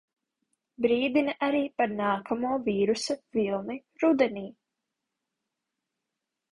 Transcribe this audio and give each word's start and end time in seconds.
Brīdina 0.85 1.35
arī 1.49 1.59
par 1.83 1.93
nākamo 2.01 2.55
vīrusa 2.71 3.19
vilni 3.39 3.79
rudenī. 4.09 4.47